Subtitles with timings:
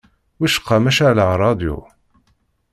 [0.39, 1.77] Wicqa ma ceεleɣ rradyu?